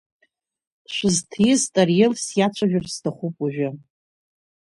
Шәызҭииз 0.93 1.61
Тариал 1.73 2.13
сиацәажәар 2.23 2.85
сҭахуп 2.93 3.35
уажәы. 3.41 3.69